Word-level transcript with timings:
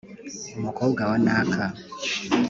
Umukobwa 0.59 1.01
wa 1.09 1.17
Naka 1.25 1.65